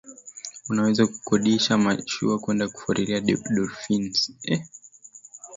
[0.69, 4.31] Unaweza kukodisha mashua kwenda kufuatilia dolphins